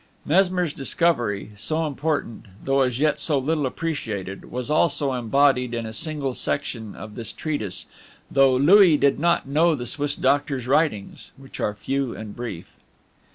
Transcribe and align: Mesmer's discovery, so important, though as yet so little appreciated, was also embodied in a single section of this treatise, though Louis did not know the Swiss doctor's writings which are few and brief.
Mesmer's 0.25 0.73
discovery, 0.73 1.51
so 1.57 1.85
important, 1.85 2.47
though 2.63 2.81
as 2.81 2.99
yet 2.99 3.19
so 3.19 3.37
little 3.37 3.67
appreciated, 3.67 4.49
was 4.49 4.67
also 4.71 5.13
embodied 5.13 5.75
in 5.75 5.85
a 5.85 5.93
single 5.93 6.33
section 6.33 6.95
of 6.95 7.13
this 7.13 7.31
treatise, 7.31 7.85
though 8.31 8.55
Louis 8.55 8.97
did 8.97 9.19
not 9.19 9.47
know 9.47 9.75
the 9.75 9.85
Swiss 9.85 10.15
doctor's 10.15 10.65
writings 10.67 11.29
which 11.37 11.59
are 11.59 11.75
few 11.75 12.15
and 12.15 12.35
brief. 12.35 12.71